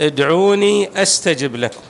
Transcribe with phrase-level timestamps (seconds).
[0.00, 1.82] ادعوني أستجب لكم.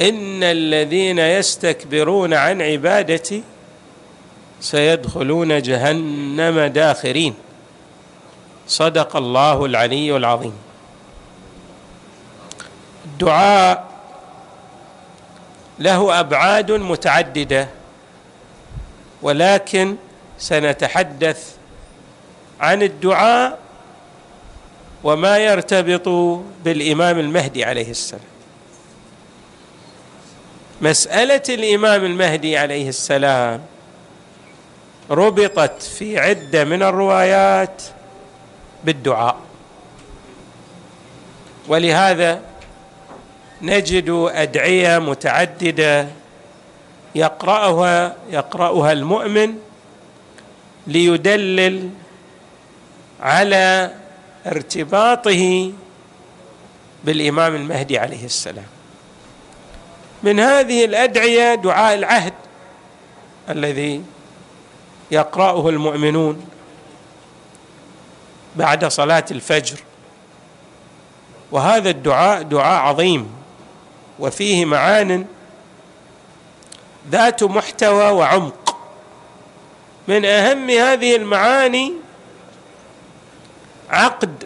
[0.00, 3.42] إن الذين يستكبرون عن عبادتي
[4.60, 7.34] سيدخلون جهنم داخرين.
[8.68, 10.54] صدق الله العلي العظيم.
[13.04, 13.88] الدعاء
[15.78, 17.68] له أبعاد متعددة
[19.22, 19.96] ولكن
[20.38, 21.54] سنتحدث
[22.60, 23.58] عن الدعاء
[25.04, 26.08] وما يرتبط
[26.64, 28.22] بالإمام المهدي عليه السلام.
[30.82, 33.60] مسألة الإمام المهدي عليه السلام
[35.10, 37.82] ربطت في عدة من الروايات
[38.84, 39.36] بالدعاء.
[41.68, 42.40] ولهذا
[43.62, 46.08] نجد أدعية متعددة
[47.14, 49.54] يقرأها يقرأها المؤمن
[50.86, 51.90] ليدلل
[53.20, 53.94] على
[54.46, 55.72] ارتباطه
[57.04, 58.66] بالإمام المهدي عليه السلام.
[60.22, 62.32] من هذه الأدعية دعاء العهد
[63.48, 64.02] الذي
[65.10, 66.46] يقرأه المؤمنون
[68.56, 69.78] بعد صلاة الفجر.
[71.52, 73.30] وهذا الدعاء دعاء عظيم
[74.18, 75.26] وفيه معان
[77.10, 78.76] ذات محتوى وعمق.
[80.08, 82.07] من أهم هذه المعاني
[83.90, 84.44] عقد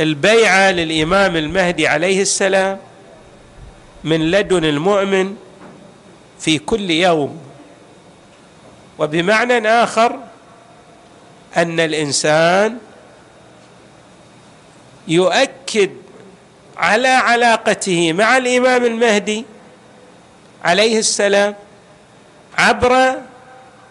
[0.00, 2.78] البيعة للإمام المهدي عليه السلام
[4.04, 5.36] من لدن المؤمن
[6.40, 7.40] في كل يوم.
[8.98, 10.18] وبمعنى آخر
[11.56, 12.78] أن الإنسان
[15.08, 15.90] يؤكد
[16.76, 19.44] على علاقته مع الإمام المهدي
[20.64, 21.54] عليه السلام
[22.58, 23.14] عبر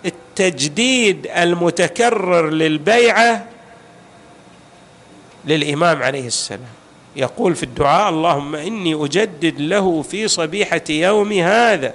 [0.05, 3.45] التجديد المتكرر للبيعة
[5.45, 6.59] للإمام عليه السلام.
[7.15, 11.93] يقول في الدعاء اللهم إني أجدد له في صبيحة يوم هذا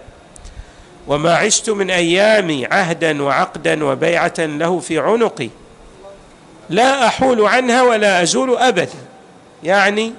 [1.06, 5.48] وما عشت من أيامي عهدا وعقدا وبيعة له في عنقي.
[6.70, 8.98] لا أحول عنها ولا أزول أبدا.
[9.64, 10.12] يعني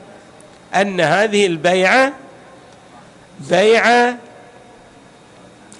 [0.75, 2.13] أن هذه البيعة
[3.39, 4.17] بيعة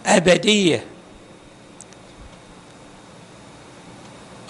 [0.06, 0.84] أبدية.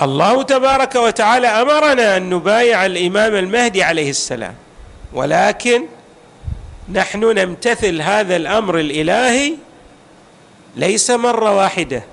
[0.02, 4.56] الله تبارك وتعالى أمرنا أن نبايع الإمام المهدي عليه السلام.
[5.14, 5.86] ولكن
[6.94, 9.54] نحن نمتثل هذا الأمر الإلهي
[10.76, 12.04] ليس مرة واحدة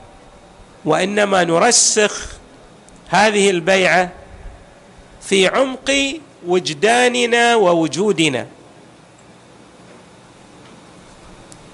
[0.85, 2.27] وإنما نرسخ
[3.09, 4.11] هذه البيعة
[5.23, 8.47] في عمق وجداننا ووجودنا.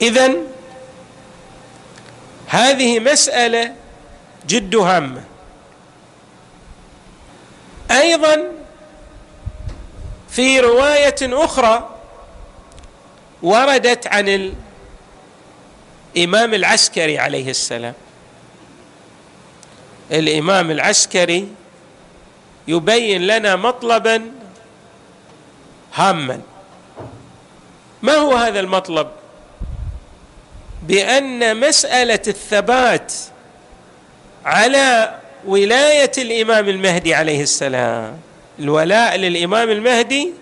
[0.03, 0.35] اذا
[2.47, 3.73] هذه مسألة
[4.49, 5.34] جد هامة.
[7.91, 8.43] أيضا
[10.31, 11.91] في رواية أخرى
[13.43, 14.53] وردت عن
[16.17, 17.95] الإمام العسكري عليه السلام.
[20.13, 21.49] الإمام العسكري
[22.69, 24.33] يبين لنا مطلبا
[25.95, 26.41] هاما.
[28.03, 29.09] ما هو هذا المطلب؟
[30.83, 33.13] بأن مسألة الثبات
[34.45, 38.19] على ولاية الإمام المهدي عليه السلام.
[38.59, 40.33] الولاء للإمام المهدي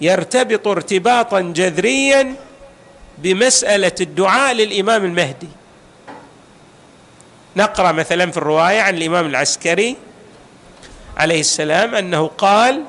[0.00, 2.34] يرتبط ارتباطا جذريا
[3.18, 5.48] بمسألة الدعاء للإمام المهدي.
[7.56, 9.96] نقرأ مثلا في الرواية عن الإمام العسكري
[11.16, 12.82] عليه السلام أنه قال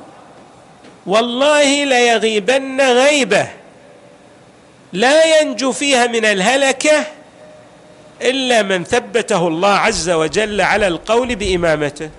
[1.06, 3.48] والله ليغيبن غيبه
[4.94, 7.06] لا ينجو فيها من الهلكة
[8.22, 12.10] إلا من ثبته الله عز وجل على القول بإمامته.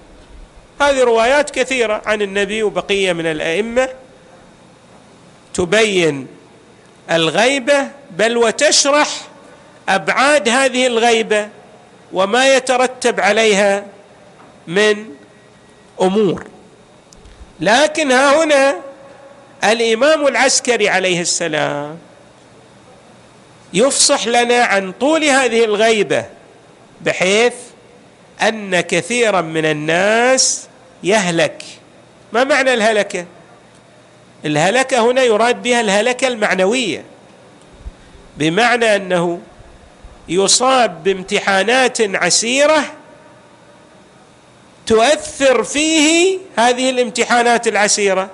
[0.81, 3.89] هذه روايات كثيرة عن النبي وبقية من الأئمة.
[5.55, 6.27] تبين
[7.11, 9.09] الغيبة بل وتشرح
[9.89, 11.49] أبعاد هذه الغيبة
[12.13, 13.85] وما يترتب عليها
[14.67, 15.05] من
[16.01, 16.45] أمور.
[17.61, 18.77] لكن ها هنا
[19.65, 21.99] الإمام العسكري عليه السلام
[23.73, 26.25] يفصح لنا عن طول هذه الغيبة
[27.01, 27.55] بحيث
[28.43, 30.67] أن كثيرا من الناس
[31.03, 31.63] يهلك.
[32.33, 33.27] ما معنى الهلكة؟
[34.45, 37.05] الهلكة هنا يراد بها الهلكة المعنوية
[38.37, 39.41] بمعنى أنه
[40.29, 42.85] يصاب بامتحانات عسيرة
[44.87, 48.31] تؤثر فيه هذه الامتحانات العسيرة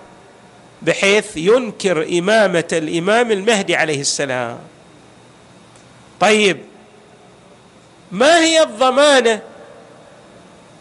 [0.82, 4.58] بحيث ينكر إمامة الإمام المهدي عليه السلام.
[6.20, 6.60] طيب
[8.12, 9.40] ما هي الضمانة؟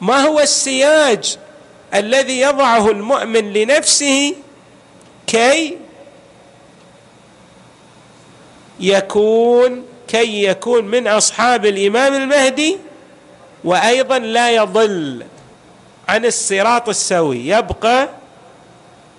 [0.02, 1.38] ما هو السياج
[1.94, 4.36] الذي يضعه المؤمن لنفسه
[5.28, 5.78] كي
[8.80, 12.78] يكون كي يكون من أصحاب الإمام المهدي
[13.64, 15.26] وأيضا لا يضل
[16.10, 18.10] عن الصراط السوي يبقى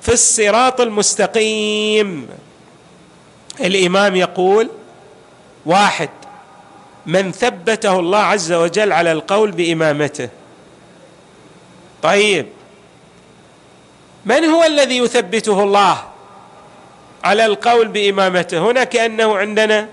[0.02, 2.28] في الصراط المستقيم.
[3.60, 4.70] الإمام يقول
[5.66, 6.08] واحد
[7.06, 10.28] من ثبته الله عز وجل على القول بإمامته.
[12.02, 12.46] طيب
[14.24, 16.04] من هو الذي يثبته الله
[17.24, 19.88] على القول بإمامته؟ هنا كأنه عندنا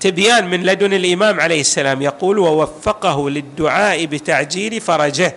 [0.00, 5.34] تبيان من لدن الإمام عليه السلام يقول ووفقه للدعاء بتعجيل فرجه.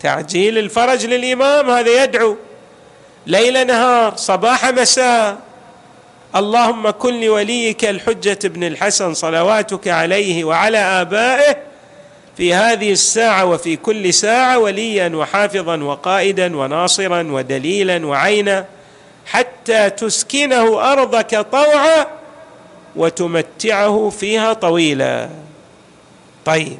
[0.00, 2.36] تعجيل الفرج للإمام هذا يدعو
[3.26, 5.38] ليل نهار صباح مساء.
[6.36, 11.56] اللهم كن لوليك الحجة بن الحسن صلواتك عليه وعلى آبائه
[12.36, 18.66] في هذه الساعة وفي كل ساعة وليا وحافظا وقائدا وناصرا ودليلا وعينا
[19.26, 22.06] حتى تسكنه أرضك طوعا
[22.96, 25.28] وتمتعه فيها طويلا.
[26.44, 26.78] طيب.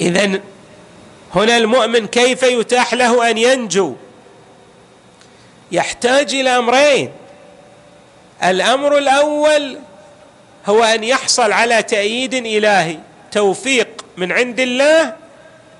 [0.00, 0.40] اذا
[1.34, 3.96] هنا المؤمن كيف يتاح له أن ينجو؟
[5.72, 7.10] يحتاج إلى أمرين.
[8.44, 9.78] الأمر الأول
[10.66, 12.98] هو أن يحصل على تأييد إلهي
[13.32, 15.14] توفيق من عند الله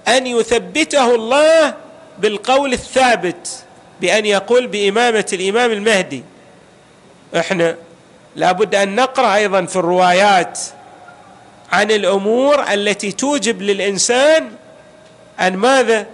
[0.09, 1.75] أن يثبته الله
[2.19, 3.65] بالقول الثابت
[4.01, 6.23] بأن يقول بإمامة الإمام المهدي.
[7.37, 7.77] إحنا
[8.37, 10.59] لابد أن نقرأ أيضا في الروايات
[11.73, 14.51] عن الأمور التي توجب للإنسان
[15.41, 16.07] أن ماذا؟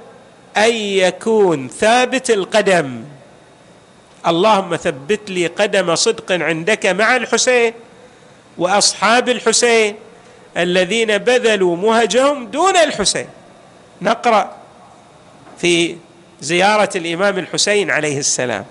[0.56, 3.04] أن يكون ثابت القدم.
[4.26, 7.72] اللهم ثبت لي قدم صدق عندك مع الحسين
[8.58, 9.96] وأصحاب الحسين
[10.56, 13.28] الذين بذلوا مهجهم دون الحسين.
[14.02, 14.56] نقرأ
[15.58, 15.96] في
[16.40, 18.64] زيارة الإمام الحسين عليه السلام.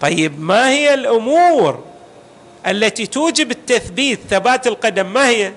[0.00, 1.84] طيب ما هي الأمور
[2.66, 5.52] التي توجب التثبيت؟ ثبات القدم ما هي؟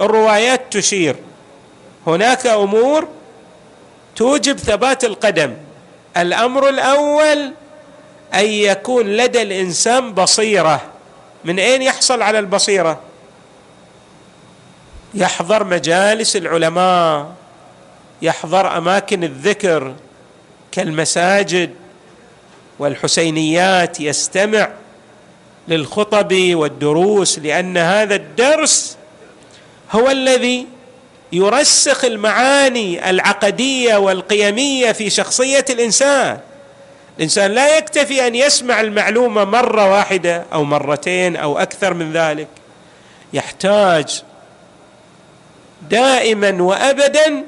[0.00, 1.16] الروايات تشير.
[2.06, 3.08] هناك أمور
[4.16, 5.54] توجب ثبات القدم.
[6.16, 7.52] الأمر الأول
[8.34, 10.82] أن يكون لدى الإنسان بصيرة.
[11.44, 13.00] من أين يحصل على البصيرة؟
[15.14, 17.32] يحضر مجالس العلماء
[18.22, 19.94] يحضر أماكن الذكر
[20.72, 21.74] كالمساجد
[22.78, 24.70] والحسينيات يستمع
[25.68, 28.96] للخطب والدروس لأن هذا الدرس
[29.92, 30.66] هو الذي
[31.32, 36.40] يرسخ المعاني العقدية والقيمية في شخصية الإنسان.
[37.16, 42.48] الانسان لا يكتفي أن يسمع المعلومة مرة واحدة أو مرتين أو أكثر من ذلك.
[43.32, 44.22] يحتاج
[45.90, 47.44] دائما وابدا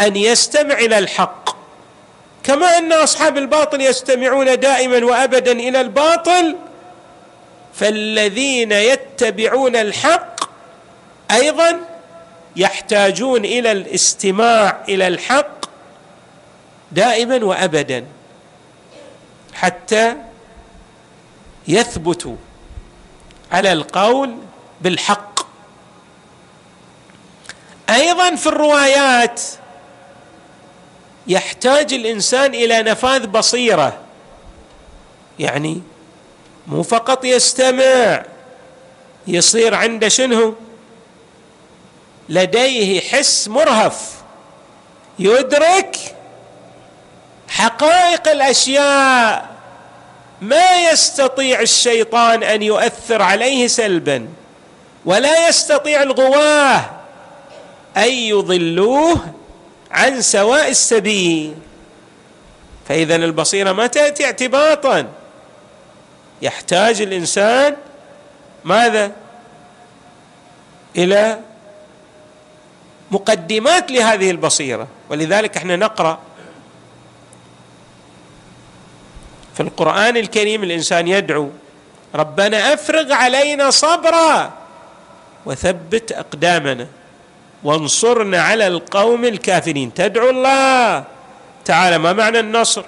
[0.00, 1.56] أن يستمع إلى الحق.
[2.44, 6.56] كما أن أصحاب الباطل يستمعون دائما وابدا إلى الباطل
[7.74, 10.40] فالذين يتبعون الحق
[11.30, 11.80] أيضا
[12.56, 15.64] يحتاجون إلى الاستماع إلى الحق
[16.92, 18.04] دائما وابدا.
[19.54, 20.16] حتى
[21.68, 22.36] يثبتوا
[23.52, 24.36] على القول
[24.80, 25.40] بالحق.
[27.90, 29.42] أيضا في الروايات
[31.26, 33.98] يحتاج الإنسان إلى نفاذ بصيرة
[35.38, 35.82] يعني
[36.66, 38.24] مو فقط يستمع
[39.26, 40.54] يصير عنده شنو؟
[42.28, 44.22] لديه حس مرهف
[45.18, 46.13] يدرك
[47.54, 49.54] حقائق الأشياء.
[50.40, 54.28] ما يستطيع الشيطان أن يؤثر عليه سلبا
[55.04, 56.90] ولا يستطيع الغواه
[57.96, 59.34] أن يضلوه
[59.90, 61.54] عن سواء السبيل.
[62.88, 65.06] فاذا البصيرة ما تأتي اعتباطا.
[66.42, 67.76] يحتاج الإنسان
[68.64, 69.12] ماذا؟
[70.96, 71.38] إلى
[73.10, 74.86] مقدمات لهذه البصيرة.
[75.10, 76.18] ولذلك إحنا نقرأ
[79.54, 81.50] في القرآن الكريم الإنسان يدعو
[82.14, 84.52] ربنا أفرغ علينا صبرا
[85.46, 86.86] وثبت أقدامنا
[87.64, 89.94] وانصرنا على القوم الكافرين.
[89.94, 91.04] تدعو الله
[91.64, 92.84] تعالى ما معنى النصر؟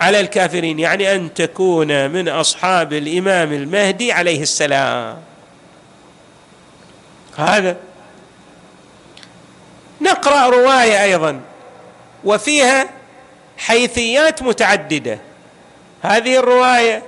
[0.00, 5.16] على الكافرين يعني أن تكون من أصحاب الإمام المهدي عليه السلام.
[7.36, 7.76] هذا
[10.00, 11.40] نقرأ رواية أيضا
[12.24, 12.88] وفيها
[13.58, 15.18] حيثيات متعددة.
[16.02, 17.02] هذه الرواية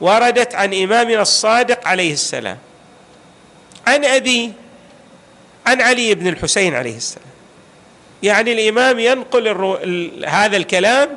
[0.00, 2.58] وردت عن إمامنا الصادق عليه السلام
[3.86, 4.52] عن أبي
[5.66, 7.30] عن علي بن الحسين عليه السلام.
[8.22, 9.78] يعني الإمام ينقل الرو...
[10.26, 11.08] هذا الكلام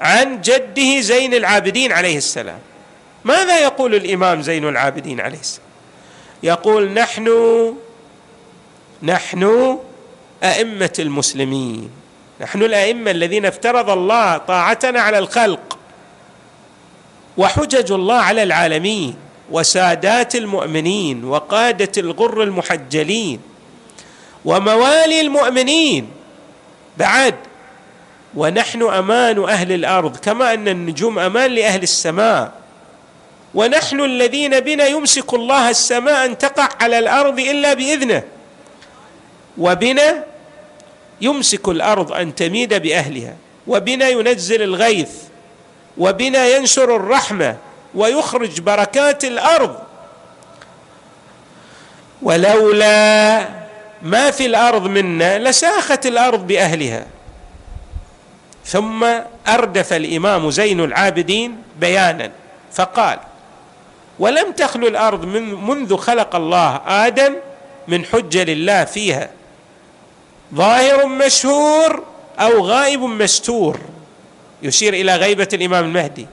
[0.00, 2.58] عن جده زين العابدين عليه السلام.
[3.24, 5.66] ماذا يقول الإمام زين العابدين عليه السلام؟
[6.42, 7.28] يقول نحن
[9.02, 9.78] نحن
[10.42, 11.90] أئمة المسلمين
[12.40, 15.78] نحن الأئمة الذين افترض الله طاعتنا على الخلق
[17.36, 19.14] وحجج الله على العالمين
[19.50, 23.40] وسادات المؤمنين وقادة الغر المحجلين
[24.44, 26.08] وموالي المؤمنين.
[26.98, 27.34] بعد
[28.34, 32.52] ونحن أمان أهل الأرض كما أن النجوم أمان لأهل السماء.
[33.54, 38.22] ونحن الذين بنا يمسك الله السماء أن تقع على الأرض إلا بإذنه.
[39.58, 40.24] وبنا
[41.20, 43.36] يمسك الأرض أن تميد بأهلها.
[43.66, 45.10] وبنا ينزل الغيث.
[45.98, 47.56] وبنا ينشر الرحمة
[47.94, 49.76] ويخرج بركات الأرض.
[52.22, 53.48] ولولا
[54.02, 57.06] ما في الأرض منا لساخت الأرض بأهلها.
[58.66, 59.06] ثم
[59.48, 62.30] أردف الإمام زين العابدين بيانا
[62.72, 63.18] فقال
[64.18, 67.34] ولم تخلو الأرض من منذ خلق الله آدم
[67.88, 69.30] من حجة لله فيها
[70.54, 72.02] ظاهر مشهور
[72.38, 73.78] أو غائب مستور؟
[74.62, 76.26] يشير إلى غيبة الإمام المهدي.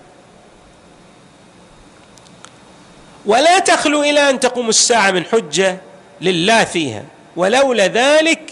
[3.26, 5.78] ولا تخلو إلى أن تقوم الساعة من حجة
[6.22, 7.04] لله فيها
[7.36, 8.52] ولولا ذلك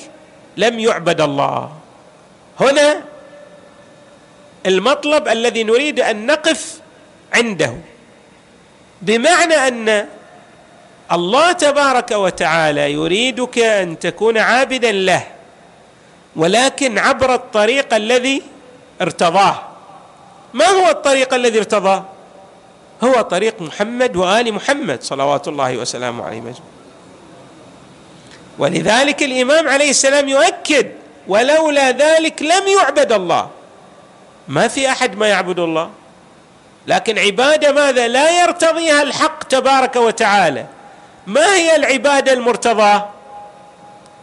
[0.58, 1.72] لم يعبد الله.
[2.60, 3.04] هنا
[4.66, 6.80] المطلب الذي نريد أن نقف
[7.34, 7.74] عنده
[9.02, 10.08] بمعنى أن
[11.12, 15.24] الله تبارك وتعالى يريدك أن تكون عابدا له
[16.36, 18.42] ولكن عبر الطريق الذي
[19.02, 19.67] ارتضاه.
[20.54, 22.06] ما هو الطريق الذي ارتضاه
[23.04, 26.66] هو طريق محمد وآل محمد صلوات الله وسلامه عليه مجمع
[28.60, 30.92] ولذلك الإمام عليه السلام يؤكد
[31.28, 33.50] ولولا ذلك لم يعبد الله.
[34.48, 35.90] ما في أحد ما يعبد الله.
[36.88, 40.66] لكن عبادة ماذا؟ لا يرتضيها الحق تبارك وتعالى.
[41.28, 43.10] ما هي العبادة المرتضاه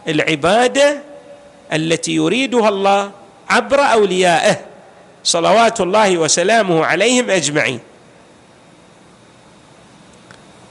[0.07, 1.01] العبادة
[1.73, 3.11] التي يريدها الله
[3.49, 4.57] عبر أوليائه.
[5.25, 7.79] صلوات الله وسلامه عليهم أجمعين.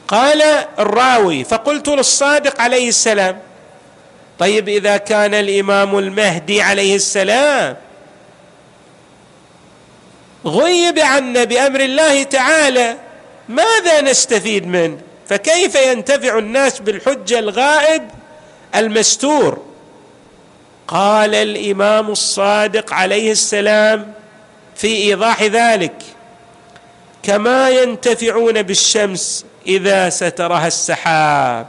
[0.08, 0.42] قال
[0.78, 3.38] الراوي فقلت للصادق عليه السلام
[4.38, 7.76] طيب إذا كان الإمام المهدي عليه السلام
[10.46, 12.96] غيب عنا بأمر الله تعالى
[13.48, 18.10] ماذا نستفيد منه؟ فكيف ينتفع الناس بالحجة الغائب
[18.74, 19.62] المستور؟
[20.88, 24.12] قال الإمام الصادق عليه السلام
[24.76, 26.02] في إيضاح ذلك
[27.22, 31.66] كما ينتفعون بالشمس إذا سترها السحاب.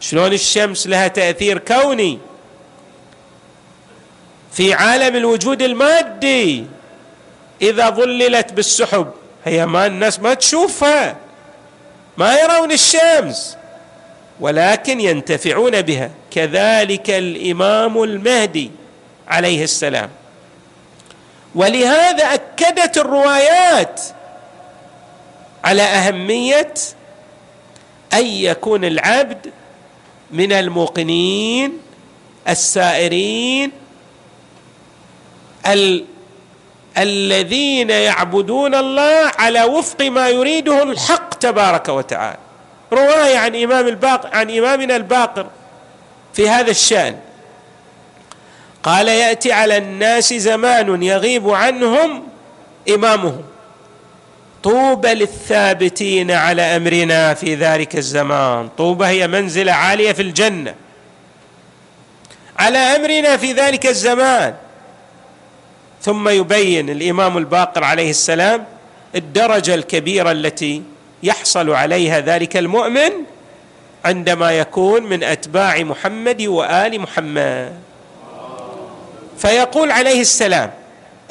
[0.00, 2.18] شلون الشمس لها تأثير كوني؟
[4.52, 6.64] في عالم الوجود المادي
[7.62, 9.10] إذا ظللت بالسحب
[9.44, 11.16] هي ما الناس ما تشوفها
[12.16, 13.56] ما يرون الشمس
[14.40, 16.10] ولكن ينتفعون بها.
[16.30, 18.70] كذلك الإمام المهدي
[19.28, 20.10] عليه السلام.
[21.54, 24.00] ولهذا أكدت الروايات
[25.64, 26.74] على أهمية
[28.12, 29.52] أن يكون العبد
[30.30, 31.78] من الموقنين
[32.48, 33.72] السائرين
[35.66, 36.04] ال
[36.98, 42.38] الذين يعبدون الله على وفق ما يريده الحق تبارك وتعالى.
[42.92, 45.46] رواية عن إمام الباقر عن إمامنا الباقر
[46.34, 47.16] في هذا الشأن.
[48.82, 52.22] قال يأتي على الناس زمان يغيب عنهم
[52.94, 53.42] إمامهم.
[54.62, 58.68] طوبى للثابتين على أمرنا في ذلك الزمان.
[58.78, 60.74] طوبى هي منزلة عالية في الجنة.
[62.58, 64.54] على أمرنا في ذلك الزمان.
[66.02, 68.64] ثم يبين الإمام الباقر عليه السلام
[69.14, 70.82] الدرجة الكبيرة التي
[71.22, 73.10] يحصل عليها ذلك المؤمن
[74.04, 77.89] عندما يكون من أتباع محمد وآل محمد.
[79.40, 80.70] فيقول عليه السلام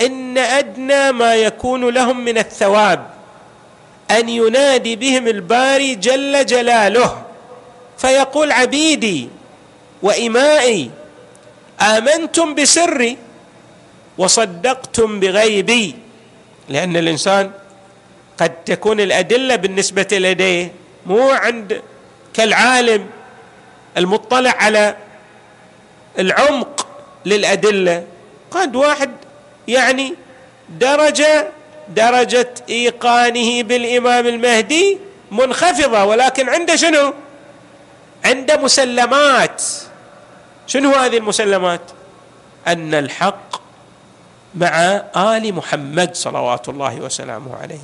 [0.02, 3.10] إن أدنى ما يكون لهم من الثواب
[4.12, 7.24] أن ينادي بهم الباري جل جلاله.
[7.98, 9.30] فيقول عبيدي
[10.02, 10.92] وإمائي
[11.82, 13.18] آمنتم بسري
[14.18, 15.96] وصدقتم بغيبي.
[16.70, 17.52] لأن الإنسان
[18.38, 20.72] قد تكون الأدلة بالنسبة لديه
[21.06, 21.82] مو عند
[22.34, 23.06] كالعالم
[23.98, 24.96] المطلع على
[26.20, 26.79] العمق
[27.26, 28.04] للأدلة
[28.52, 29.10] قد واحد
[29.68, 30.14] يعني
[30.70, 31.48] درجه
[31.90, 34.98] درجة إيقانه بالإمام المهدي
[35.32, 37.14] منخفضة ولكن عنده شنو؟
[38.26, 39.64] عنده مسلمات
[40.68, 41.82] شنو هذه المسلمات؟
[42.68, 43.62] أن الحق
[44.56, 47.80] مع آل محمد صلوات الله وسلامه عليه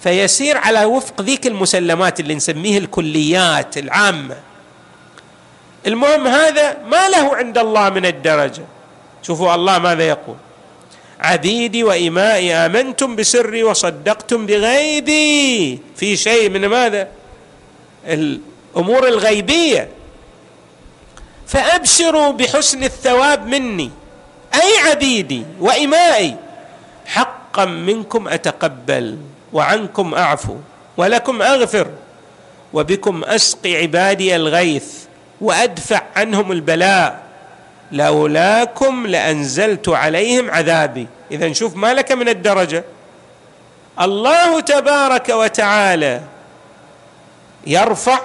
[0.00, 4.36] فيسير على وفق ذيك المسلمات اللي نسميه الكليات العامة
[5.86, 8.62] المهم هذا ما له عند الله من الدرجة.
[9.22, 10.36] شوفوا الله ماذا يقول.
[11.20, 15.80] عبيدي وإمائي آمنتم بسري وصدقتم بغيبي.
[15.96, 17.08] في شيء من ماذا؟
[18.06, 19.88] الأمور الغيبية.
[21.46, 23.90] فأبشروا بحسن الثواب مني.
[24.54, 26.36] أي عبيدي وإمائي.
[27.06, 29.18] حقا منكم أتقبل
[29.52, 30.56] وعنكم أعفو
[30.96, 31.88] ولكم أغفر.
[32.72, 35.03] وبكم أسقي عبادي الغيث.
[35.40, 37.24] وأدفع عنهم البلاء.
[37.92, 41.06] لولاكم لأنزلت عليهم عذابي.
[41.30, 42.84] اذا شوف ما لك من الدرجة.
[44.00, 46.20] الله تبارك وتعالى
[47.66, 48.20] يرفع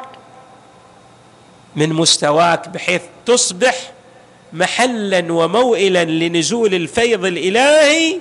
[1.76, 3.92] من مستواك بحيث تصبح
[4.54, 8.20] محلا وموئلا لنزول الفيض الإلهي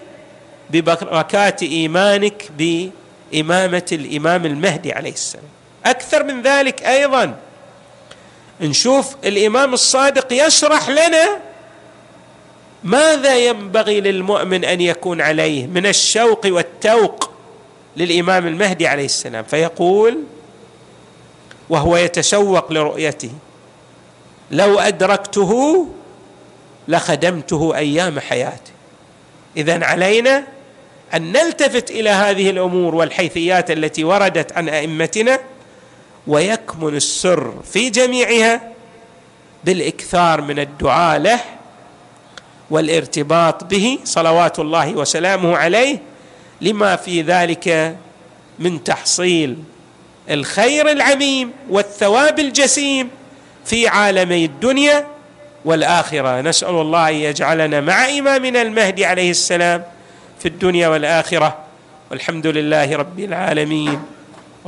[0.70, 5.44] ببركات إيمانك بإمامة الإمام المهدي عليه السلام.
[5.86, 7.34] أكثر من ذلك أيضا.
[8.60, 11.38] نشوف الإمام الصادق يشرح لنا
[12.84, 17.30] ماذا ينبغي للمؤمن أن يكون عليه من الشوق والتوق
[17.96, 19.44] للإمام المهدي عليه السلام.
[19.44, 20.18] فيقول
[21.68, 23.30] وهو يتشوق لرؤيته
[24.50, 25.86] لو أدركته
[26.88, 28.72] لخدمته أيام حياته.
[29.56, 30.44] اذا علينا
[31.14, 35.38] أن نلتفت إلى هذه الأمور والحيثيات التي وردت عن أئمتنا
[36.28, 38.60] ويكمن السر في جميعها
[39.64, 41.40] بالإكثار من الدعاء له
[42.70, 45.98] والارتباط به صلوات الله وسلامه عليه
[46.60, 47.96] لما في ذلك
[48.58, 49.56] من تحصيل
[50.30, 53.10] الخير العميم والثواب الجسيم
[53.64, 55.06] في عالمي الدنيا
[55.64, 56.40] والآخرة.
[56.40, 59.82] نسأل الله أن يجعلنا مع إمامنا المهدي عليه السلام
[60.38, 61.58] في الدنيا والآخرة.
[62.10, 64.17] والحمد لله رب العالمين.